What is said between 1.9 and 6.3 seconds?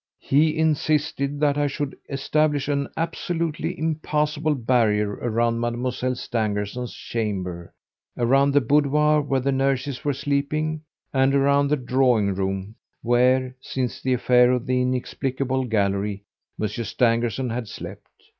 establish an absolutely impassable barrier around Mademoiselle